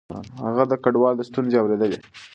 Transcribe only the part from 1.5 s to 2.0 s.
اورېدلې.